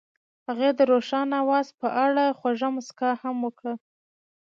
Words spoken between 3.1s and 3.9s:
هم وکړه.